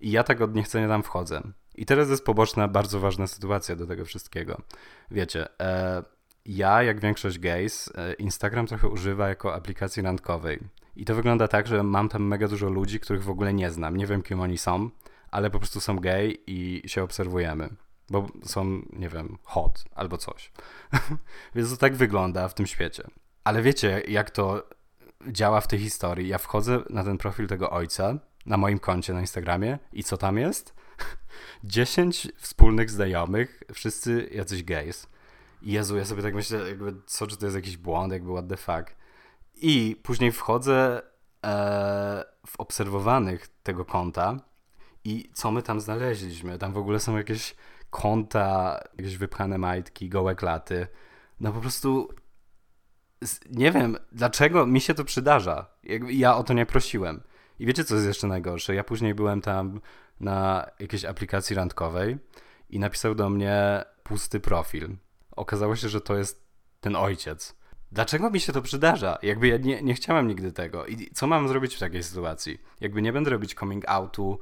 I 0.00 0.10
ja 0.10 0.24
tak 0.24 0.40
od 0.40 0.54
niechcenia 0.54 0.88
tam 0.88 1.02
wchodzę. 1.02 1.42
I 1.74 1.86
teraz 1.86 2.10
jest 2.10 2.24
poboczna, 2.24 2.68
bardzo 2.68 3.00
ważna 3.00 3.26
sytuacja 3.26 3.76
do 3.76 3.86
tego 3.86 4.04
wszystkiego. 4.04 4.62
Wiecie, 5.10 5.48
e, 5.60 6.02
ja, 6.46 6.82
jak 6.82 7.00
większość 7.00 7.38
gays, 7.38 7.92
e, 7.94 8.12
Instagram 8.12 8.66
trochę 8.66 8.88
używa 8.88 9.28
jako 9.28 9.54
aplikacji 9.54 10.02
randkowej. 10.02 10.58
I 10.98 11.04
to 11.04 11.14
wygląda 11.14 11.48
tak, 11.48 11.66
że 11.66 11.82
mam 11.82 12.08
tam 12.08 12.22
mega 12.22 12.48
dużo 12.48 12.68
ludzi, 12.68 13.00
których 13.00 13.24
w 13.24 13.30
ogóle 13.30 13.54
nie 13.54 13.70
znam. 13.70 13.96
Nie 13.96 14.06
wiem, 14.06 14.22
kim 14.22 14.40
oni 14.40 14.58
są, 14.58 14.90
ale 15.30 15.50
po 15.50 15.58
prostu 15.58 15.80
są 15.80 15.96
gay 15.96 16.38
i 16.46 16.82
się 16.86 17.02
obserwujemy. 17.02 17.68
Bo 18.10 18.26
są, 18.44 18.82
nie 18.92 19.08
wiem, 19.08 19.38
hot 19.44 19.84
albo 19.94 20.18
coś. 20.18 20.52
Więc 21.54 21.70
to 21.70 21.76
tak 21.76 21.94
wygląda 21.94 22.48
w 22.48 22.54
tym 22.54 22.66
świecie. 22.66 23.02
Ale 23.44 23.62
wiecie, 23.62 24.02
jak 24.08 24.30
to 24.30 24.68
działa 25.26 25.60
w 25.60 25.68
tej 25.68 25.78
historii? 25.78 26.28
Ja 26.28 26.38
wchodzę 26.38 26.82
na 26.90 27.04
ten 27.04 27.18
profil 27.18 27.46
tego 27.46 27.70
ojca 27.70 28.18
na 28.46 28.56
moim 28.56 28.78
koncie 28.78 29.12
na 29.12 29.20
Instagramie 29.20 29.78
i 29.92 30.04
co 30.04 30.16
tam 30.16 30.38
jest? 30.38 30.74
10 31.64 32.28
wspólnych 32.36 32.90
znajomych, 32.90 33.62
wszyscy 33.72 34.28
jacyś 34.32 34.64
gays. 34.64 35.06
Jezu, 35.62 35.96
ja 35.96 36.04
sobie 36.04 36.22
tak 36.22 36.34
myślę, 36.34 36.68
jakby, 36.68 36.94
co, 37.06 37.26
czy 37.26 37.36
to 37.36 37.46
jest 37.46 37.56
jakiś 37.56 37.76
błąd, 37.76 38.12
jakby 38.12 38.32
what 38.32 38.48
the 38.48 38.56
fuck. 38.56 38.97
I 39.60 39.96
później 40.02 40.32
wchodzę 40.32 41.02
e, 41.44 42.24
w 42.46 42.60
obserwowanych 42.60 43.48
tego 43.62 43.84
konta 43.84 44.36
i 45.04 45.30
co 45.34 45.50
my 45.50 45.62
tam 45.62 45.80
znaleźliśmy? 45.80 46.58
Tam 46.58 46.72
w 46.72 46.78
ogóle 46.78 47.00
są 47.00 47.16
jakieś 47.16 47.56
konta, 47.90 48.80
jakieś 48.98 49.16
wypchane 49.16 49.58
majtki, 49.58 50.08
gołe 50.08 50.34
klaty. 50.34 50.86
No 51.40 51.52
po 51.52 51.60
prostu 51.60 52.08
nie 53.50 53.72
wiem, 53.72 53.96
dlaczego 54.12 54.66
mi 54.66 54.80
się 54.80 54.94
to 54.94 55.04
przydarza. 55.04 55.66
Ja 56.08 56.36
o 56.36 56.44
to 56.44 56.54
nie 56.54 56.66
prosiłem. 56.66 57.22
I 57.58 57.66
wiecie, 57.66 57.84
co 57.84 57.94
jest 57.94 58.06
jeszcze 58.06 58.26
najgorsze? 58.26 58.74
Ja 58.74 58.84
później 58.84 59.14
byłem 59.14 59.40
tam 59.40 59.80
na 60.20 60.66
jakiejś 60.78 61.04
aplikacji 61.04 61.56
randkowej 61.56 62.18
i 62.70 62.78
napisał 62.78 63.14
do 63.14 63.30
mnie 63.30 63.84
pusty 64.02 64.40
profil. 64.40 64.96
Okazało 65.36 65.76
się, 65.76 65.88
że 65.88 66.00
to 66.00 66.16
jest 66.16 66.48
ten 66.80 66.96
ojciec. 66.96 67.56
Dlaczego 67.92 68.30
mi 68.30 68.40
się 68.40 68.52
to 68.52 68.62
przydarza? 68.62 69.18
Jakby 69.22 69.48
ja 69.48 69.56
nie, 69.56 69.82
nie 69.82 69.94
chciałem 69.94 70.28
nigdy 70.28 70.52
tego. 70.52 70.86
I 70.86 71.10
co 71.14 71.26
mam 71.26 71.48
zrobić 71.48 71.74
w 71.74 71.78
takiej 71.78 72.02
sytuacji? 72.02 72.60
Jakby 72.80 73.02
nie 73.02 73.12
będę 73.12 73.30
robić 73.30 73.54
coming 73.54 73.84
outu 73.88 74.38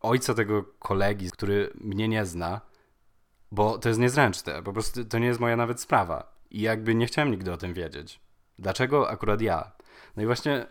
ojca 0.00 0.34
tego 0.34 0.62
kolegi, 0.78 1.30
który 1.30 1.70
mnie 1.74 2.08
nie 2.08 2.26
zna, 2.26 2.60
bo 3.52 3.78
to 3.78 3.88
jest 3.88 4.00
niezręczne. 4.00 4.62
Po 4.62 4.72
prostu 4.72 5.04
to 5.04 5.18
nie 5.18 5.26
jest 5.26 5.40
moja 5.40 5.56
nawet 5.56 5.80
sprawa. 5.80 6.40
I 6.50 6.60
jakby 6.60 6.94
nie 6.94 7.06
chciałem 7.06 7.30
nigdy 7.30 7.52
o 7.52 7.56
tym 7.56 7.74
wiedzieć. 7.74 8.20
Dlaczego 8.58 9.10
akurat 9.10 9.40
ja? 9.40 9.72
No 10.16 10.22
i 10.22 10.26
właśnie 10.26 10.66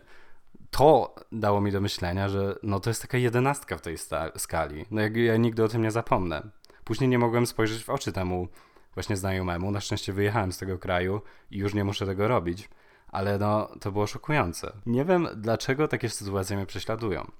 to 0.70 1.14
dało 1.32 1.60
mi 1.60 1.72
do 1.72 1.80
myślenia, 1.80 2.28
że 2.28 2.58
no 2.62 2.80
to 2.80 2.90
jest 2.90 3.02
taka 3.02 3.18
jedenastka 3.18 3.76
w 3.76 3.80
tej 3.80 3.96
skali. 4.36 4.84
No 4.90 5.00
jak 5.00 5.16
ja 5.16 5.36
nigdy 5.36 5.64
o 5.64 5.68
tym 5.68 5.82
nie 5.82 5.90
zapomnę. 5.90 6.50
Później 6.84 7.08
nie 7.08 7.18
mogłem 7.18 7.46
spojrzeć 7.46 7.84
w 7.84 7.90
oczy 7.90 8.12
temu 8.12 8.48
właśnie 8.94 9.16
znajomemu. 9.16 9.70
Na 9.70 9.80
szczęście 9.80 10.12
wyjechałem 10.12 10.52
z 10.52 10.58
tego 10.58 10.78
kraju 10.78 11.20
i 11.50 11.58
już 11.58 11.74
nie 11.74 11.84
muszę 11.84 12.06
tego 12.06 12.28
robić. 12.28 12.68
Ale 13.08 13.38
no, 13.38 13.70
to 13.80 13.92
było 13.92 14.06
szokujące. 14.06 14.72
Nie 14.86 15.04
wiem, 15.04 15.28
dlaczego 15.36 15.88
takie 15.88 16.08
sytuacje 16.08 16.56
mnie 16.56 16.66
prześladują. 16.66 17.30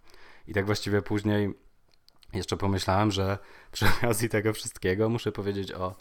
I 0.46 0.54
tak 0.54 0.66
właściwie 0.66 1.02
później 1.02 1.54
jeszcze 2.32 2.56
pomyślałem, 2.56 3.10
że 3.10 3.38
przy 3.72 3.86
okazji 3.86 4.28
tego 4.28 4.52
wszystkiego 4.52 5.08
muszę 5.08 5.32
powiedzieć 5.32 5.72
o 5.72 5.96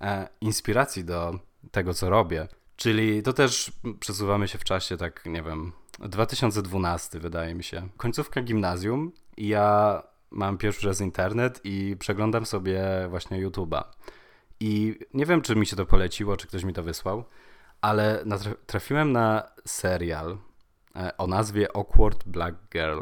e, 0.00 0.28
inspiracji 0.40 1.04
do 1.04 1.38
tego, 1.70 1.94
co 1.94 2.10
robię. 2.10 2.48
Czyli 2.76 3.22
to 3.22 3.32
też 3.32 3.72
przesuwamy 4.00 4.48
się 4.48 4.58
w 4.58 4.64
czasie, 4.64 4.96
tak 4.96 5.26
nie 5.26 5.42
wiem, 5.42 5.72
2012 5.98 7.20
wydaje 7.20 7.54
mi 7.54 7.64
się. 7.64 7.88
Końcówka 7.96 8.42
gimnazjum 8.42 9.12
i 9.36 9.48
ja 9.48 10.02
mam 10.30 10.58
pierwszy 10.58 10.86
raz 10.86 11.00
internet 11.00 11.60
i 11.64 11.96
przeglądam 11.98 12.46
sobie 12.46 12.82
właśnie 13.10 13.48
YouTube'a. 13.48 13.82
I 14.60 14.98
nie 15.14 15.26
wiem, 15.26 15.42
czy 15.42 15.56
mi 15.56 15.66
się 15.66 15.76
to 15.76 15.86
poleciło, 15.86 16.36
czy 16.36 16.46
ktoś 16.46 16.64
mi 16.64 16.72
to 16.72 16.82
wysłał, 16.82 17.24
ale 17.80 18.24
trafiłem 18.66 19.12
na 19.12 19.50
serial 19.66 20.38
e, 20.96 21.16
o 21.16 21.26
nazwie 21.26 21.76
Awkward 21.76 22.24
Black 22.24 22.56
Girl. 22.72 23.00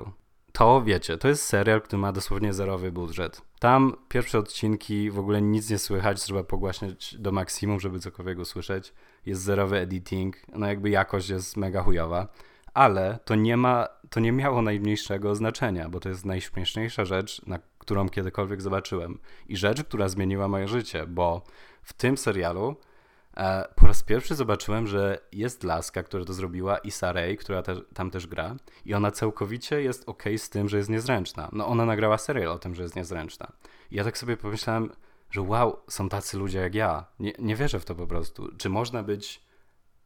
To 0.53 0.83
wiecie, 0.83 1.19
to 1.19 1.29
jest 1.29 1.43
serial, 1.43 1.83
który 1.83 2.01
ma 2.01 2.13
dosłownie 2.13 2.53
zerowy 2.53 2.93
budżet. 2.93 3.43
Tam 3.59 3.97
pierwsze 4.09 4.39
odcinki 4.39 5.11
w 5.11 5.19
ogóle 5.19 5.43
nic 5.43 5.71
nie 5.71 5.79
słychać, 5.79 6.23
trzeba 6.23 6.45
pogłaśniać 6.45 7.17
do 7.19 7.33
maksimum, 7.33 7.81
żeby 7.81 8.01
cokolwiek 8.01 8.39
usłyszeć. 8.39 8.93
Jest 9.27 9.43
zerowy 9.43 9.79
editing, 9.79 10.37
no 10.55 10.67
jakby 10.67 10.91
jakość 10.91 11.29
jest 11.29 11.57
mega 11.57 11.83
chujowa 11.83 12.29
ale 12.79 13.19
to 13.25 13.35
nie 13.35 13.57
ma, 13.57 13.89
to 14.11 14.21
nie 14.21 14.33
miało 14.33 14.63
najmniejszego 14.63 15.35
znaczenia, 15.35 15.89
bo 15.89 16.01
to 16.01 16.09
jest 16.09 16.25
najśmieszniejsza 16.25 17.05
rzecz, 17.05 17.47
na 17.47 17.59
którą 17.89 18.09
kiedykolwiek 18.09 18.63
zobaczyłem. 18.63 19.19
I 19.49 19.57
rzecz, 19.57 19.85
która 19.85 20.09
zmieniła 20.09 20.49
moje 20.49 20.69
życie, 20.69 21.07
bo 21.07 21.43
w 21.83 21.93
tym 21.93 22.17
serialu 22.17 22.77
e, 23.37 23.69
po 23.77 23.87
raz 23.87 24.03
pierwszy 24.03 24.35
zobaczyłem, 24.35 24.87
że 24.87 25.19
jest 25.33 25.65
laska, 25.65 26.03
która 26.03 26.25
to 26.25 26.33
zrobiła, 26.33 26.79
i 26.79 26.91
Saray, 26.91 27.37
która 27.37 27.63
te, 27.63 27.77
tam 27.95 28.11
też 28.11 28.27
gra, 28.27 28.57
i 28.85 28.95
ona 28.95 29.11
całkowicie 29.11 29.83
jest 29.83 30.09
ok 30.09 30.23
z 30.37 30.51
tym, 30.51 30.69
że 30.69 30.77
jest 30.77 30.89
niezręczna. 30.91 31.49
No 31.53 31.67
ona 31.67 31.85
nagrała 31.85 32.19
serial 32.19 32.49
o 32.49 32.59
tym, 32.59 32.75
że 32.75 32.83
jest 32.83 32.97
niezręczna. 32.97 33.53
I 33.91 33.97
ja 33.97 34.05
tak 34.05 34.19
sobie 34.19 34.37
pomyślałem, 34.37 34.91
że 35.31 35.43
wow, 35.43 35.77
są 35.89 36.09
tacy 36.09 36.39
ludzie 36.39 36.59
jak 36.59 36.75
ja. 36.75 37.05
Nie, 37.21 37.33
nie 37.39 37.57
wierzę 37.57 37.81
w 37.81 37.85
to 37.85 37.95
po 37.95 38.07
prostu. 38.07 38.49
Czy 38.59 38.69
można 38.69 39.03
być 39.03 39.43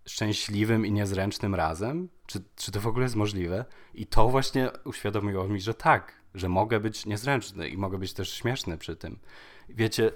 szczęśliwym 0.07 0.87
i 0.87 0.93
niezręcznym 0.93 1.55
razem? 1.55 2.09
Czy, 2.27 2.43
czy 2.57 2.73
to 2.73 2.81
w 2.81 2.87
ogóle 2.87 3.03
jest 3.03 3.17
możliwe? 3.17 3.65
I 3.95 4.07
to 4.07 4.29
właśnie 4.29 4.71
uświadomiło 4.85 5.49
mi, 5.49 5.61
że 5.61 5.75
tak, 5.75 6.22
że 6.35 6.49
mogę 6.49 6.81
być 6.81 7.07
niezręczny 7.07 7.69
i 7.69 7.77
mogę 7.77 7.99
być 7.99 8.13
też 8.13 8.33
śmieszny 8.33 8.79
przy 8.79 8.97
tym. 8.97 9.19
Wiecie, 9.69 10.13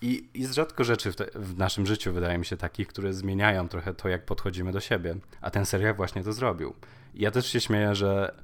i 0.00 0.28
jest 0.34 0.54
rzadko 0.54 0.84
rzeczy 0.84 1.12
w, 1.12 1.16
te, 1.16 1.26
w, 1.34 1.58
naszym 1.58 1.86
życiu, 1.86 2.12
wydaje 2.12 2.38
mi 2.38 2.44
się, 2.44 2.56
takich, 2.56 2.88
które 2.88 3.12
zmieniają 3.12 3.68
trochę 3.68 3.94
to, 3.94 4.08
jak 4.08 4.24
podchodzimy 4.24 4.72
do 4.72 4.80
siebie. 4.80 5.16
A 5.40 5.50
ten 5.50 5.66
serial 5.66 5.94
właśnie 5.94 6.22
to 6.22 6.32
zrobił. 6.32 6.74
I 7.14 7.22
ja 7.22 7.30
też 7.30 7.46
się 7.46 7.60
śmieję, 7.60 7.94
że 7.94 8.34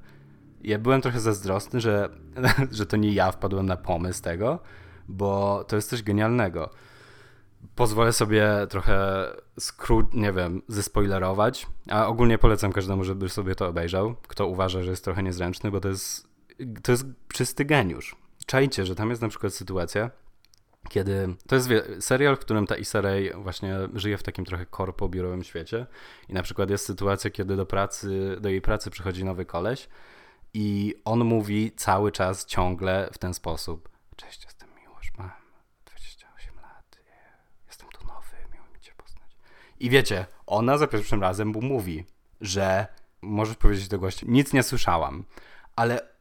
ja 0.61 0.79
byłem 0.79 1.01
trochę 1.01 1.19
zazdrosny, 1.19 1.81
że, 1.81 2.09
że 2.71 2.85
to 2.85 2.97
nie 2.97 3.13
ja 3.13 3.31
wpadłem 3.31 3.65
na 3.65 3.77
pomysł 3.77 4.23
tego, 4.23 4.59
bo 5.07 5.63
to 5.67 5.75
jest 5.75 5.89
coś 5.89 6.03
genialnego 6.03 6.69
pozwolę 7.75 8.13
sobie 8.13 8.47
trochę 8.69 9.25
skrót, 9.59 10.13
nie 10.13 10.33
wiem, 10.33 10.61
zespoilerować, 10.67 11.67
a 11.89 12.07
ogólnie 12.07 12.37
polecam 12.37 12.71
każdemu, 12.71 13.03
żeby 13.03 13.29
sobie 13.29 13.55
to 13.55 13.67
obejrzał, 13.67 14.15
kto 14.27 14.47
uważa, 14.47 14.83
że 14.83 14.91
jest 14.91 15.03
trochę 15.03 15.23
niezręczny, 15.23 15.71
bo 15.71 15.79
to 15.79 15.89
jest, 15.89 16.27
to 16.83 16.91
jest 16.91 17.05
czysty 17.33 17.65
geniusz. 17.65 18.15
Czajcie, 18.45 18.85
że 18.85 18.95
tam 18.95 19.09
jest 19.09 19.21
na 19.21 19.29
przykład 19.29 19.53
sytuacja, 19.53 20.11
kiedy 20.89 21.35
to 21.47 21.55
jest 21.55 21.69
serial, 21.99 22.35
w 22.35 22.39
którym 22.39 22.67
ta 22.67 22.75
Issa 22.75 23.01
właśnie 23.35 23.75
żyje 23.93 24.17
w 24.17 24.23
takim 24.23 24.45
trochę 24.45 24.65
korpo 24.65 25.09
biurowym 25.09 25.43
świecie 25.43 25.85
i 26.29 26.33
na 26.33 26.43
przykład 26.43 26.69
jest 26.69 26.85
sytuacja, 26.85 27.29
kiedy 27.29 27.55
do 27.55 27.65
pracy, 27.65 28.37
do 28.41 28.49
jej 28.49 28.61
pracy 28.61 28.89
przychodzi 28.89 29.25
nowy 29.25 29.45
koleś 29.45 29.89
i 30.53 30.95
on 31.05 31.23
mówi 31.23 31.71
cały 31.75 32.11
czas 32.11 32.45
ciągle 32.45 33.09
w 33.13 33.17
ten 33.17 33.33
sposób. 33.33 33.89
Cześć, 34.15 34.47
I 39.83 39.89
wiecie, 39.89 40.25
ona 40.45 40.77
za 40.77 40.87
pierwszym 40.87 41.21
razem 41.21 41.47
mu 41.47 41.61
mówi, 41.61 42.05
że 42.41 42.87
możesz 43.21 43.55
powiedzieć 43.55 43.87
do 43.87 43.99
gościa, 43.99 44.25
nic 44.29 44.53
nie 44.53 44.63
słyszałam, 44.63 45.23
ale 45.75 46.12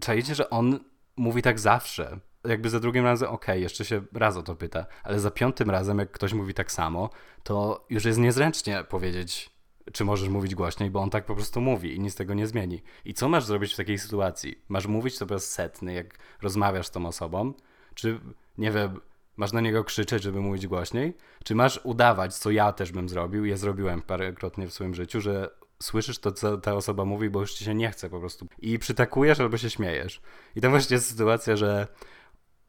czajcie, 0.00 0.34
że 0.34 0.50
on 0.50 0.80
mówi 1.16 1.42
tak 1.42 1.60
zawsze. 1.60 2.20
Jakby 2.44 2.70
za 2.70 2.80
drugim 2.80 3.04
razem, 3.04 3.28
okej, 3.28 3.54
okay, 3.54 3.60
jeszcze 3.60 3.84
się 3.84 4.02
raz 4.12 4.36
o 4.36 4.42
to 4.42 4.56
pyta, 4.56 4.86
ale 5.02 5.20
za 5.20 5.30
piątym 5.30 5.70
razem, 5.70 5.98
jak 5.98 6.10
ktoś 6.10 6.32
mówi 6.32 6.54
tak 6.54 6.72
samo, 6.72 7.10
to 7.42 7.86
już 7.90 8.04
jest 8.04 8.18
niezręcznie 8.18 8.84
powiedzieć, 8.84 9.50
czy 9.92 10.04
możesz 10.04 10.28
mówić 10.28 10.54
głośniej, 10.54 10.90
bo 10.90 11.00
on 11.00 11.10
tak 11.10 11.24
po 11.24 11.34
prostu 11.34 11.60
mówi 11.60 11.94
i 11.94 12.00
nic 12.00 12.14
tego 12.14 12.34
nie 12.34 12.46
zmieni. 12.46 12.82
I 13.04 13.14
co 13.14 13.28
masz 13.28 13.44
zrobić 13.44 13.72
w 13.72 13.76
takiej 13.76 13.98
sytuacji? 13.98 14.62
Masz 14.68 14.86
mówić 14.86 15.18
to 15.18 15.26
raz 15.26 15.50
setny, 15.50 15.92
jak 15.92 16.18
rozmawiasz 16.42 16.86
z 16.86 16.90
tą 16.90 17.06
osobą? 17.06 17.54
Czy, 17.94 18.20
nie 18.58 18.70
wiem, 18.70 19.00
Masz 19.40 19.52
na 19.52 19.60
niego 19.60 19.84
krzyczeć, 19.84 20.22
żeby 20.22 20.40
mówić 20.40 20.66
głośniej? 20.66 21.16
Czy 21.44 21.54
masz 21.54 21.80
udawać, 21.84 22.34
co 22.34 22.50
ja 22.50 22.72
też 22.72 22.92
bym 22.92 23.08
zrobił, 23.08 23.44
ja 23.44 23.56
zrobiłem 23.56 24.02
parokrotnie 24.02 24.66
w 24.66 24.72
swoim 24.72 24.94
życiu, 24.94 25.20
że 25.20 25.50
słyszysz 25.82 26.18
to, 26.18 26.32
co 26.32 26.58
ta 26.58 26.74
osoba 26.74 27.04
mówi, 27.04 27.30
bo 27.30 27.40
już 27.40 27.54
ci 27.54 27.64
się 27.64 27.74
nie 27.74 27.90
chce 27.90 28.10
po 28.10 28.20
prostu. 28.20 28.46
I 28.58 28.78
przytakujesz 28.78 29.40
albo 29.40 29.56
się 29.56 29.70
śmiejesz. 29.70 30.20
I 30.56 30.60
to 30.60 30.70
właśnie 30.70 30.94
jest 30.94 31.08
sytuacja, 31.08 31.56
że 31.56 31.86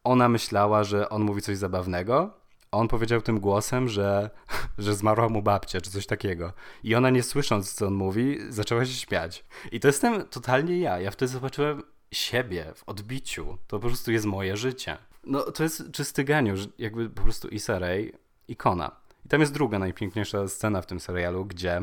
ona 0.04 0.30
myślała, 0.30 0.84
że 0.84 1.10
on 1.10 1.22
mówi 1.22 1.42
coś 1.42 1.58
zabawnego, 1.58 2.42
a 2.72 2.78
on 2.78 2.88
powiedział 2.88 3.22
tym 3.22 3.40
głosem, 3.40 3.90
że, 3.90 4.30
że 4.78 4.96
zmarła 4.96 5.30
mu 5.30 5.42
babcia, 5.42 5.82
czy 5.82 5.92
coś 5.92 6.06
takiego. 6.06 6.54
I 6.84 6.96
ona 6.96 7.10
nie 7.10 7.24
słysząc, 7.24 7.74
co 7.74 7.88
on 7.88 7.94
mówi, 7.94 8.38
zaczęła 8.50 8.86
się 8.86 8.94
śmiać. 8.94 9.46
I 9.72 9.80
to 9.80 9.88
jestem 9.88 10.26
totalnie 10.28 10.80
ja. 10.80 11.00
Ja 11.00 11.12
wtedy 11.12 11.32
zobaczyłem 11.32 11.84
siebie 12.12 12.72
w 12.76 12.90
odbiciu. 12.90 13.58
To 13.68 13.80
po 13.80 13.88
prostu 13.88 14.12
jest 14.12 14.26
moje 14.26 14.58
życie. 14.58 14.98
No 15.24 15.42
to 15.42 15.64
jest 15.64 15.92
czysty 15.92 16.24
geniusz, 16.24 16.68
jakby 16.78 17.10
po 17.10 17.22
prostu 17.22 17.48
Issa 17.48 17.80
Rae, 17.80 18.04
ikona. 18.48 18.92
I 19.26 19.30
tam 19.30 19.42
jest 19.42 19.54
druga 19.54 19.80
najpiękniejsza 19.80 20.48
scena 20.48 20.82
w 20.82 20.86
tym 20.86 21.00
serialu, 21.00 21.46
gdzie 21.46 21.82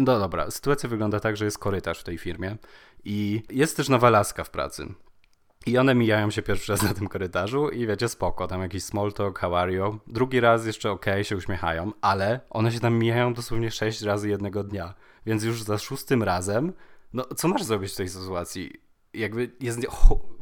no 0.00 0.18
dobra, 0.18 0.50
sytuacja 0.50 0.88
wygląda 0.88 1.20
tak, 1.20 1.36
że 1.36 1.44
jest 1.44 1.58
korytarz 1.58 2.00
w 2.00 2.04
tej 2.04 2.18
firmie 2.18 2.56
i 3.04 3.42
jest 3.50 3.76
też 3.76 3.88
nowa 3.88 4.10
laska 4.10 4.44
w 4.44 4.50
pracy. 4.50 4.86
I 5.66 5.78
one 5.78 5.94
mijają 5.94 6.30
się 6.30 6.42
pierwszy 6.42 6.72
raz 6.72 6.82
na 6.82 6.94
tym 6.94 7.08
korytarzu 7.08 7.68
i 7.68 7.86
wiecie, 7.86 8.08
spoko, 8.08 8.46
tam 8.46 8.62
jakiś 8.62 8.84
small 8.84 9.12
talk, 9.12 9.38
how 9.38 9.56
are 9.56 9.72
you? 9.72 9.98
Drugi 10.06 10.40
raz 10.40 10.66
jeszcze 10.66 10.90
ok, 10.90 11.06
się 11.22 11.36
uśmiechają, 11.36 11.92
ale 12.00 12.40
one 12.50 12.72
się 12.72 12.80
tam 12.80 12.98
mijają 12.98 13.34
dosłownie 13.34 13.70
sześć 13.70 14.02
razy 14.02 14.28
jednego 14.28 14.64
dnia. 14.64 14.94
Więc 15.26 15.44
już 15.44 15.62
za 15.62 15.78
szóstym 15.78 16.22
razem, 16.22 16.72
no 17.12 17.24
co 17.36 17.48
masz 17.48 17.62
zrobić 17.62 17.92
w 17.92 17.96
tej 17.96 18.08
sytuacji? 18.08 18.80
Jakby 19.14 19.50
jest 19.60 19.80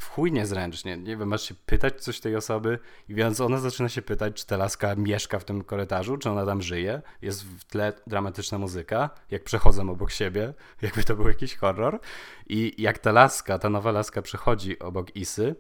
w 0.01 0.09
chuj 0.09 0.33
niezręcznie. 0.33 0.97
Nie 0.97 1.17
wiem, 1.17 1.29
masz 1.29 1.43
się 1.43 1.55
pytać 1.67 2.03
coś 2.03 2.21
tej 2.21 2.37
osoby 2.37 2.79
więc 3.09 3.41
ona 3.41 3.59
zaczyna 3.59 3.89
się 3.89 4.03
pytać, 4.03 4.35
czy 4.35 4.47
ta 4.47 4.57
laska 4.57 4.95
mieszka 4.95 5.39
w 5.39 5.45
tym 5.45 5.65
korytarzu, 5.65 6.19
czy 6.19 6.31
ona 6.31 6.47
tam 6.47 6.63
żyje. 6.63 7.03
Jest 7.23 7.45
w 7.45 7.65
tle 7.65 7.93
dramatyczna 8.07 8.59
muzyka, 8.59 9.11
jak 9.31 9.45
przechodzą 9.45 9.91
obok 9.91 10.11
siebie, 10.11 10.55
jakby 10.83 11.05
to 11.05 11.17
był 11.17 11.29
jakiś 11.29 11.57
horror. 11.57 12.01
I 12.47 12.83
jak 12.83 12.99
ta 12.99 13.13
laska, 13.13 13.59
ta 13.59 13.71
nowa 13.71 13.91
laska 13.91 14.23
przechodzi 14.23 14.79
obok 14.79 15.17
Isy, 15.17 15.55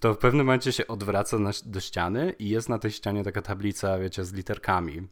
to 0.00 0.14
w 0.14 0.18
pewnym 0.18 0.46
momencie 0.46 0.72
się 0.72 0.86
odwraca 0.86 1.38
na, 1.38 1.50
do 1.64 1.80
ściany 1.80 2.34
i 2.38 2.48
jest 2.48 2.68
na 2.68 2.78
tej 2.78 2.90
ścianie 2.90 3.24
taka 3.24 3.42
tablica, 3.42 3.98
wiecie, 3.98 4.24
z 4.24 4.32
literkami. 4.32 5.08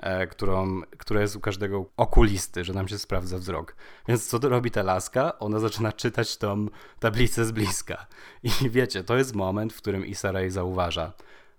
E, 0.00 0.26
którą, 0.26 0.80
która 0.98 1.20
jest 1.20 1.36
u 1.36 1.40
każdego 1.40 1.86
okulisty, 1.96 2.64
że 2.64 2.72
nam 2.72 2.88
się 2.88 2.98
sprawdza 2.98 3.38
wzrok. 3.38 3.76
Więc 4.08 4.26
co 4.26 4.38
robi 4.48 4.70
ta 4.70 4.82
laska? 4.82 5.38
Ona 5.38 5.58
zaczyna 5.58 5.92
czytać 5.92 6.36
tą 6.36 6.66
tablicę 6.98 7.44
z 7.44 7.52
bliska. 7.52 8.06
I 8.42 8.70
wiecie, 8.70 9.04
to 9.04 9.16
jest 9.16 9.34
moment, 9.34 9.72
w 9.72 9.76
którym 9.76 10.06
Issa 10.06 10.32
Rae 10.32 10.50
zauważa, 10.50 11.12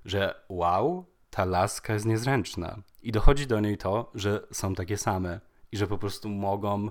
że 0.06 0.44
wow, 0.50 1.06
ta 1.30 1.46
laska 1.46 1.94
jest 1.94 2.06
niezręczna. 2.06 2.78
I 3.04 3.12
dochodzi 3.12 3.48
do 3.48 3.60
niej 3.60 3.78
to, 3.78 4.12
że 4.16 4.48
są 4.52 4.76
takie 4.76 4.98
same 4.98 5.40
i 5.72 5.78
że 5.78 5.88
po 5.88 5.98
prostu 5.98 6.30
mogą 6.30 6.90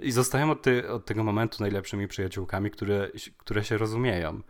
i 0.00 0.12
zostają 0.12 0.50
od, 0.50 0.62
ty, 0.62 0.90
od 0.90 1.06
tego 1.06 1.24
momentu 1.24 1.56
najlepszymi 1.60 2.08
przyjaciółkami, 2.08 2.70
które, 2.70 3.10
które 3.36 3.64
się 3.64 3.78
rozumieją. 3.78 4.40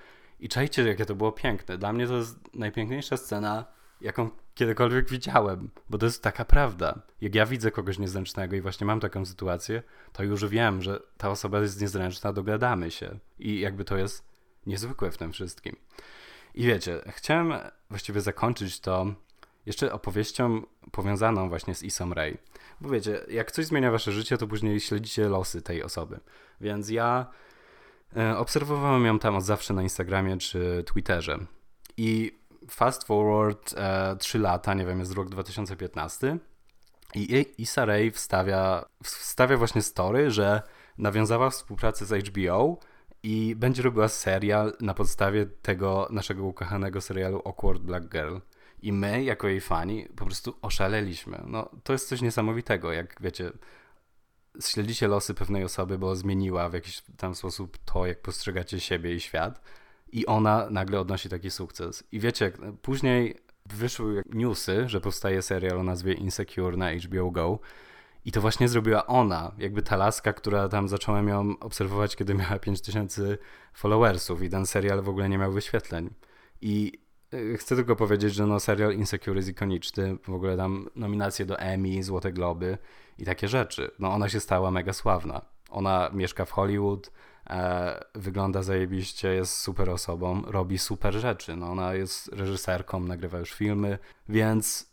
I 0.40 0.48
czajcie, 0.48 0.88
jakie 0.88 1.06
to 1.06 1.14
było 1.14 1.32
piękne. 1.32 1.78
Dla 1.78 1.92
mnie 1.92 2.06
to 2.06 2.16
jest 2.16 2.54
najpiękniejsza 2.54 3.16
scena 3.16 3.64
jaką 4.00 4.30
kiedykolwiek 4.54 5.08
widziałem, 5.08 5.70
bo 5.90 5.98
to 5.98 6.06
jest 6.06 6.22
taka 6.22 6.44
prawda. 6.44 7.02
Jak 7.20 7.34
ja 7.34 7.46
widzę 7.46 7.70
kogoś 7.70 7.98
niezręcznego 7.98 8.56
i 8.56 8.60
właśnie 8.60 8.86
mam 8.86 9.00
taką 9.00 9.24
sytuację, 9.24 9.82
to 10.12 10.22
już 10.22 10.46
wiem, 10.46 10.82
że 10.82 11.00
ta 11.16 11.30
osoba 11.30 11.60
jest 11.60 11.80
niezręczna, 11.80 12.32
dogadamy 12.32 12.90
się. 12.90 13.18
I 13.38 13.60
jakby 13.60 13.84
to 13.84 13.96
jest 13.96 14.24
niezwykłe 14.66 15.10
w 15.10 15.18
tym 15.18 15.32
wszystkim. 15.32 15.76
I 16.54 16.66
wiecie, 16.66 17.00
chciałem 17.06 17.52
właściwie 17.90 18.20
zakończyć 18.20 18.80
to 18.80 19.14
jeszcze 19.66 19.92
opowieścią 19.92 20.62
powiązaną 20.92 21.48
właśnie 21.48 21.74
z 21.74 21.82
Isą 21.82 22.14
Ray. 22.14 22.38
Bo 22.80 22.88
wiecie, 22.88 23.20
jak 23.28 23.52
coś 23.52 23.66
zmienia 23.66 23.90
wasze 23.90 24.12
życie, 24.12 24.38
to 24.38 24.46
później 24.46 24.80
śledzicie 24.80 25.28
losy 25.28 25.62
tej 25.62 25.82
osoby. 25.82 26.20
Więc 26.60 26.90
ja 26.90 27.26
e, 28.16 28.38
obserwowałem 28.38 29.04
ją 29.04 29.18
tam 29.18 29.36
od 29.36 29.44
zawsze 29.44 29.74
na 29.74 29.82
Instagramie 29.82 30.36
czy 30.38 30.84
Twitterze. 30.86 31.38
I 31.96 32.38
fast 32.70 33.04
forward 33.04 33.74
e, 33.76 34.16
3 34.16 34.38
lata, 34.38 34.74
nie 34.74 34.86
wiem, 34.86 34.98
jest 34.98 35.14
rok 35.14 35.28
2015 35.28 36.38
i 37.14 37.46
Issa 37.58 37.84
Rae 37.84 38.10
wstawia, 38.10 38.84
wstawia 39.02 39.56
właśnie 39.56 39.82
story, 39.82 40.30
że 40.30 40.62
nawiązała 40.98 41.50
współpracę 41.50 42.06
z 42.06 42.26
HBO 42.28 42.78
i 43.22 43.54
będzie 43.56 43.82
robiła 43.82 44.08
serial 44.08 44.76
na 44.80 44.94
podstawie 44.94 45.46
tego 45.46 46.08
naszego 46.10 46.44
ukochanego 46.44 47.00
serialu 47.00 47.42
Awkward 47.44 47.82
Black 47.82 48.08
Girl. 48.08 48.36
I 48.82 48.92
my, 48.92 49.24
jako 49.24 49.48
jej 49.48 49.60
fani, 49.60 50.08
po 50.16 50.24
prostu 50.24 50.58
oszaleliśmy. 50.62 51.42
No, 51.46 51.70
to 51.82 51.92
jest 51.92 52.08
coś 52.08 52.22
niesamowitego, 52.22 52.92
jak 52.92 53.16
wiecie, 53.20 53.50
śledzicie 54.60 55.08
losy 55.08 55.34
pewnej 55.34 55.64
osoby, 55.64 55.98
bo 55.98 56.16
zmieniła 56.16 56.68
w 56.68 56.72
jakiś 56.72 57.02
tam 57.16 57.34
sposób 57.34 57.78
to, 57.84 58.06
jak 58.06 58.22
postrzegacie 58.22 58.80
siebie 58.80 59.14
i 59.14 59.20
świat 59.20 59.60
i 60.12 60.26
ona 60.26 60.66
nagle 60.70 61.00
odnosi 61.00 61.28
taki 61.28 61.50
sukces. 61.50 62.04
I 62.12 62.20
wiecie, 62.20 62.52
później 62.82 63.36
wyszły 63.66 64.22
newsy, 64.32 64.88
że 64.88 65.00
powstaje 65.00 65.42
serial 65.42 65.78
o 65.78 65.82
nazwie 65.82 66.12
Insecure 66.12 66.76
na 66.76 66.92
HBO 66.92 67.30
Go 67.30 67.58
i 68.24 68.32
to 68.32 68.40
właśnie 68.40 68.68
zrobiła 68.68 69.06
ona, 69.06 69.52
jakby 69.58 69.82
ta 69.82 69.96
laska, 69.96 70.32
która 70.32 70.68
tam 70.68 70.88
zacząłem 70.88 71.28
ją 71.28 71.54
obserwować, 71.60 72.16
kiedy 72.16 72.34
miała 72.34 72.58
5000 72.58 73.38
followersów 73.74 74.42
i 74.42 74.50
ten 74.50 74.66
serial 74.66 75.02
w 75.02 75.08
ogóle 75.08 75.28
nie 75.28 75.38
miał 75.38 75.52
wyświetleń. 75.52 76.10
I 76.60 76.92
y, 77.34 77.56
chcę 77.56 77.76
tylko 77.76 77.96
powiedzieć, 77.96 78.34
że 78.34 78.46
no 78.46 78.60
serial 78.60 78.94
Insecure 78.94 79.36
jest 79.36 79.48
ikoniczny, 79.48 80.16
w 80.28 80.34
ogóle 80.34 80.56
tam 80.56 80.88
nominacje 80.96 81.46
do 81.46 81.58
Emmy, 81.58 82.02
Złote 82.02 82.32
Globy 82.32 82.78
i 83.18 83.24
takie 83.24 83.48
rzeczy. 83.48 83.90
No 83.98 84.12
ona 84.12 84.28
się 84.28 84.40
stała 84.40 84.70
mega 84.70 84.92
sławna. 84.92 85.40
Ona 85.70 86.10
mieszka 86.12 86.44
w 86.44 86.50
Hollywood, 86.50 87.10
wygląda 88.14 88.62
zajebiście, 88.62 89.34
jest 89.34 89.56
super 89.56 89.90
osobą, 89.90 90.42
robi 90.46 90.78
super 90.78 91.14
rzeczy. 91.14 91.56
No, 91.56 91.70
ona 91.70 91.94
jest 91.94 92.28
reżyserką, 92.28 93.00
nagrywa 93.00 93.38
już 93.38 93.52
filmy, 93.52 93.98
więc 94.28 94.92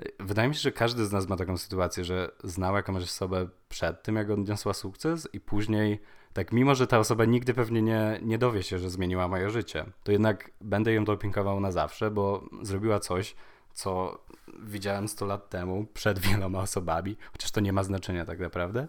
e, 0.00 0.04
wydaje 0.20 0.48
mi 0.48 0.54
się, 0.54 0.60
że 0.60 0.72
każdy 0.72 1.06
z 1.06 1.12
nas 1.12 1.28
ma 1.28 1.36
taką 1.36 1.56
sytuację, 1.56 2.04
że 2.04 2.30
znał 2.44 2.76
jakąś 2.76 3.02
osobę 3.02 3.48
przed 3.68 4.02
tym, 4.02 4.16
jak 4.16 4.30
odniosła 4.30 4.74
sukces 4.74 5.28
i 5.32 5.40
później 5.40 6.00
tak 6.32 6.52
mimo, 6.52 6.74
że 6.74 6.86
ta 6.86 6.98
osoba 6.98 7.24
nigdy 7.24 7.54
pewnie 7.54 7.82
nie, 7.82 8.20
nie 8.22 8.38
dowie 8.38 8.62
się, 8.62 8.78
że 8.78 8.90
zmieniła 8.90 9.28
moje 9.28 9.50
życie, 9.50 9.84
to 10.02 10.12
jednak 10.12 10.50
będę 10.60 10.92
ją 10.92 11.04
dopinkował 11.04 11.60
na 11.60 11.72
zawsze, 11.72 12.10
bo 12.10 12.48
zrobiła 12.62 13.00
coś, 13.00 13.34
co 13.74 14.18
widziałem 14.62 15.08
100 15.08 15.26
lat 15.26 15.50
temu 15.50 15.86
przed 15.94 16.18
wieloma 16.18 16.60
osobami, 16.60 17.16
chociaż 17.32 17.50
to 17.50 17.60
nie 17.60 17.72
ma 17.72 17.82
znaczenia 17.82 18.24
tak 18.24 18.38
naprawdę. 18.38 18.88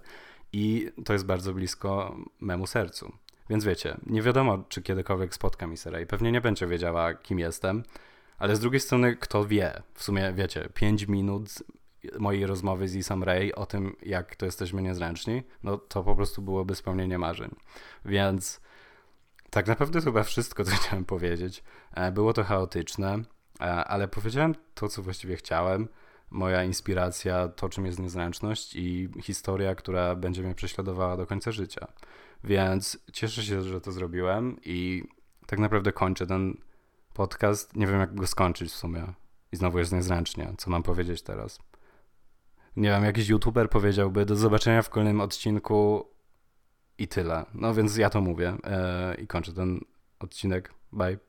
I 0.54 0.92
to 1.06 1.14
jest 1.14 1.26
bardzo 1.26 1.54
blisko 1.54 2.18
memu 2.40 2.68
sercu. 2.68 3.12
Więc 3.50 3.64
wiecie, 3.64 3.98
nie 4.06 4.22
wiadomo, 4.22 4.64
czy 4.70 4.82
kiedykolwiek 4.82 5.34
spotkam 5.34 5.74
Isera 5.74 6.00
i 6.00 6.06
pewnie 6.06 6.32
nie 6.32 6.42
będzie 6.42 6.68
wiedziała, 6.68 7.14
kim 7.14 7.40
jestem, 7.40 7.84
ale 8.38 8.56
z 8.56 8.60
drugiej 8.60 8.80
strony, 8.80 9.16
kto 9.16 9.46
wie? 9.46 9.84
W 9.94 10.04
sumie, 10.04 10.34
wiecie, 10.34 10.70
5 10.74 11.08
minut 11.08 11.50
mojej 12.20 12.46
rozmowy 12.46 12.88
z 12.88 12.96
Isam 12.96 13.24
Ray 13.24 13.56
o 13.56 13.66
tym, 13.66 13.96
jak 14.02 14.36
to 14.36 14.46
jesteśmy 14.46 14.82
niezręczni, 14.82 15.44
no 15.64 15.78
to 15.78 16.04
po 16.04 16.16
prostu 16.16 16.42
byłoby 16.42 16.76
spełnienie 16.76 17.18
marzeń. 17.18 17.56
Więc 18.06 18.62
tak 19.50 19.68
naprawdę 19.68 20.02
chyba 20.02 20.24
wszystko, 20.24 20.64
co 20.64 20.72
chciałem 20.82 21.06
powiedzieć. 21.06 21.64
E, 21.94 22.12
było 22.12 22.34
to 22.34 22.44
chaotyczne, 22.44 23.20
e, 23.62 23.64
ale 23.64 24.08
powiedziałem 24.08 24.56
to, 24.74 24.90
co 24.90 25.02
właściwie 25.02 25.36
chciałem 25.36 25.88
moja 26.32 26.64
inspiracja, 26.64 27.48
to 27.48 27.70
czym 27.70 27.86
jest 27.86 28.00
niezręczność 28.00 28.76
i 28.76 29.10
historia, 29.22 29.76
która 29.76 30.16
będzie 30.16 30.44
mnie 30.44 30.56
prześladowała 30.56 31.18
do 31.18 31.28
końca 31.28 31.52
życia. 31.52 31.88
Więc 32.44 32.98
cieszę 33.14 33.44
się, 33.44 33.62
że 33.62 33.82
to 33.82 33.92
zrobiłem 33.92 34.58
i 34.66 35.04
tak 35.46 35.60
naprawdę 35.60 35.92
kończę 35.92 36.28
ten 36.28 36.58
podcast. 37.14 37.76
Nie 37.76 37.88
wiem, 37.88 38.00
jak 38.00 38.16
go 38.16 38.28
skończyć 38.28 38.72
w 38.72 38.76
sumie. 38.76 39.14
I 39.52 39.56
znowu 39.58 39.80
jest 39.80 39.92
niezręcznie. 39.92 40.54
Co 40.58 40.70
mam 40.70 40.84
powiedzieć 40.84 41.22
teraz? 41.22 41.60
Nie 42.76 42.90
wiem, 42.90 43.04
jakiś 43.04 43.30
youtuber 43.30 43.70
powiedziałby 43.70 44.26
do 44.26 44.36
zobaczenia 44.36 44.82
w 44.82 44.90
kolejnym 44.90 45.22
odcinku 45.22 46.08
i 46.98 47.08
tyle. 47.08 47.46
No 47.54 47.74
więc 47.74 47.98
ja 47.98 48.10
to 48.10 48.22
mówię 48.22 48.58
yy, 49.18 49.24
i 49.24 49.28
kończę 49.28 49.54
ten 49.54 49.80
odcinek. 50.20 50.74
Bye. 50.92 51.28